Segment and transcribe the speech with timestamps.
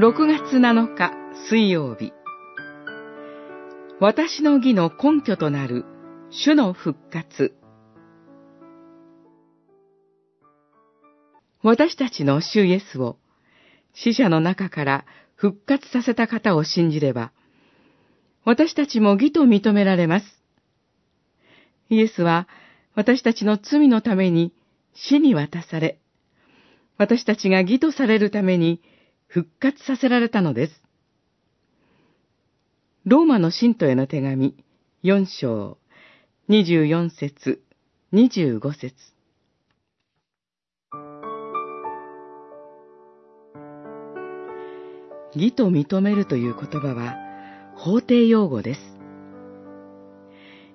[0.00, 1.10] 6月7日
[1.50, 2.12] 水曜日
[3.98, 5.84] 私の義の根拠となる
[6.30, 7.52] 主の復活
[11.64, 13.16] 私たちの主イエスを
[13.92, 15.04] 死者の中から
[15.34, 17.32] 復活させた方を信じれば、
[18.44, 20.26] 私たちも義と認められます。
[21.90, 22.46] イエスは
[22.94, 24.54] 私たちの罪のために
[24.94, 25.98] 死に渡され、
[26.98, 28.80] 私たちが義とされるために
[29.28, 30.72] 復活させられたのです。
[33.04, 34.56] ローマの信徒への手紙
[35.04, 35.78] 4章
[36.48, 37.62] 24節
[38.12, 38.94] 25節
[45.34, 47.16] 義と認めるという言葉は
[47.76, 48.80] 法定用語です。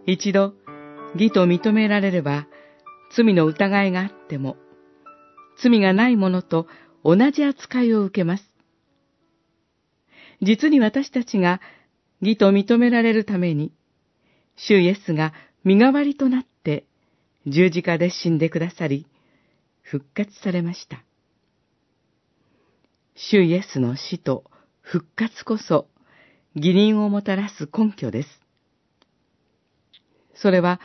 [0.05, 0.53] 一度
[1.15, 2.47] 義と認められれば
[3.15, 4.57] 罪の疑いがあっても
[5.61, 6.67] 罪がないものと
[7.03, 8.43] 同じ扱いを受けます。
[10.41, 11.61] 実に私たちが
[12.21, 13.73] 義と認められるために、
[14.55, 16.85] 主イエスが身代わりとなって
[17.47, 19.07] 十字架で死んでくださり、
[19.81, 21.03] 復活されました。
[23.15, 24.43] 主イエスの死と
[24.81, 25.87] 復活こそ
[26.55, 28.29] 義人をもたらす根拠です。
[30.35, 30.79] それは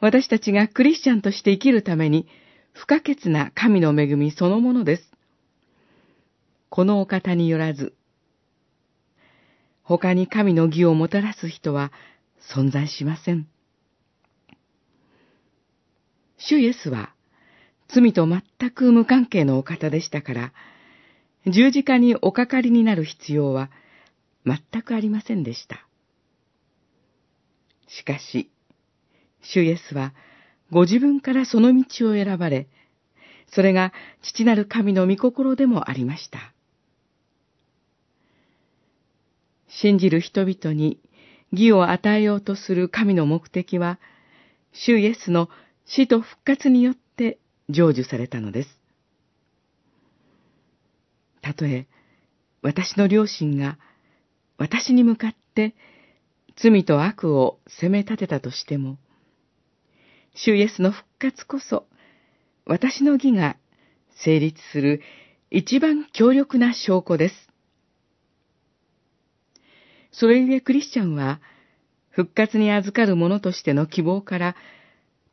[0.00, 2.26] 私たちがクリスチャンとして生きるために
[2.72, 5.11] 不可欠な神の恵みそのものです。
[6.74, 7.92] このお方によらず、
[9.82, 11.92] 他に神の義をもたらす人は
[12.40, 13.46] 存在しません。
[16.38, 17.12] 主イエスは
[17.88, 20.52] 罪と全く無関係のお方でしたから、
[21.46, 23.70] 十字架におかかりになる必要は
[24.46, 25.86] 全くありませんでした。
[27.86, 28.50] しかし、
[29.42, 30.14] 主イエスは
[30.70, 32.66] ご自分からその道を選ばれ、
[33.48, 33.92] それが
[34.22, 36.51] 父なる神の御心でもありました。
[39.82, 41.00] 信じる人々に
[41.50, 43.98] 義を与えようとする神の目的は、
[44.72, 45.48] 主イエスの
[45.86, 48.68] 死と復活によって成就されたのです。
[51.40, 51.88] たとえ、
[52.62, 53.76] 私の両親が
[54.56, 55.74] 私に向かって
[56.56, 58.98] 罪と悪を責め立てたとしても、
[60.36, 61.86] 主イエスの復活こそ、
[62.66, 63.56] 私の義が
[64.24, 65.02] 成立する
[65.50, 67.51] 一番強力な証拠です。
[70.12, 71.40] それゆえクリスチャンは、
[72.10, 74.56] 復活に預かる者としての希望から、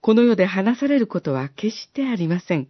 [0.01, 2.69] この世で話されることは決してありません。